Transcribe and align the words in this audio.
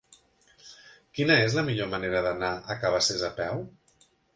Quina 1.19 1.37
és 1.49 1.59
la 1.59 1.67
millor 1.69 1.93
manera 1.95 2.25
d'anar 2.31 2.53
a 2.77 2.83
Cabacés 2.87 3.31
a 3.33 3.35
peu? 3.43 3.69